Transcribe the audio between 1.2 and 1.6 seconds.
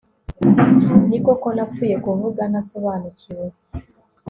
koko,